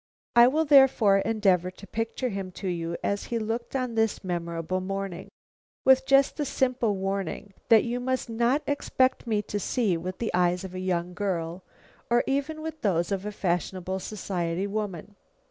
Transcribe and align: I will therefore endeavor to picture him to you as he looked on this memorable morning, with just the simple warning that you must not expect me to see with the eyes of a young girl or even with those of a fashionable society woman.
I 0.35 0.47
will 0.47 0.65
therefore 0.65 1.19
endeavor 1.19 1.69
to 1.69 1.85
picture 1.85 2.29
him 2.29 2.51
to 2.53 2.67
you 2.67 2.97
as 3.03 3.25
he 3.25 3.37
looked 3.37 3.75
on 3.75 3.93
this 3.93 4.23
memorable 4.23 4.81
morning, 4.81 5.29
with 5.85 6.07
just 6.07 6.37
the 6.37 6.43
simple 6.43 6.95
warning 6.95 7.53
that 7.69 7.83
you 7.83 7.99
must 7.99 8.27
not 8.27 8.63
expect 8.65 9.27
me 9.27 9.43
to 9.43 9.59
see 9.59 9.97
with 9.97 10.17
the 10.17 10.33
eyes 10.33 10.63
of 10.63 10.73
a 10.73 10.79
young 10.79 11.13
girl 11.13 11.63
or 12.09 12.23
even 12.25 12.63
with 12.63 12.81
those 12.81 13.11
of 13.11 13.27
a 13.27 13.31
fashionable 13.31 13.99
society 13.99 14.65
woman. 14.65 15.17